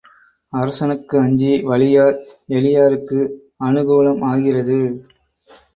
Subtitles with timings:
[0.53, 2.17] அரசனுக்கு அஞ்சி வலியார்
[2.49, 3.19] எளியாருக்கு
[3.65, 4.79] அநுகூலம் ஆகிறது.